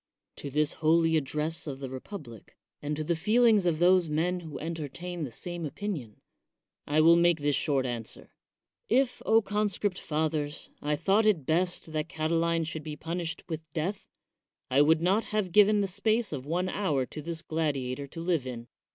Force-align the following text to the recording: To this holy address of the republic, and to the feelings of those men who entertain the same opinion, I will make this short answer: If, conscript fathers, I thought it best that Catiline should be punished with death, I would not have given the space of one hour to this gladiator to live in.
To 0.37 0.49
this 0.49 0.73
holy 0.81 1.15
address 1.15 1.67
of 1.67 1.79
the 1.79 1.87
republic, 1.91 2.57
and 2.81 2.95
to 2.95 3.03
the 3.03 3.15
feelings 3.15 3.67
of 3.67 3.77
those 3.77 4.09
men 4.09 4.39
who 4.39 4.57
entertain 4.57 5.25
the 5.25 5.31
same 5.31 5.63
opinion, 5.63 6.21
I 6.87 7.01
will 7.01 7.15
make 7.15 7.39
this 7.39 7.55
short 7.55 7.85
answer: 7.85 8.31
If, 8.89 9.21
conscript 9.45 9.99
fathers, 9.99 10.71
I 10.81 10.95
thought 10.95 11.27
it 11.27 11.45
best 11.45 11.93
that 11.93 12.09
Catiline 12.09 12.63
should 12.63 12.81
be 12.81 12.95
punished 12.95 13.43
with 13.47 13.61
death, 13.73 14.07
I 14.71 14.81
would 14.81 15.01
not 15.03 15.25
have 15.25 15.51
given 15.51 15.81
the 15.81 15.87
space 15.87 16.33
of 16.33 16.47
one 16.47 16.67
hour 16.67 17.05
to 17.05 17.21
this 17.21 17.43
gladiator 17.43 18.07
to 18.07 18.21
live 18.21 18.47
in. 18.47 18.69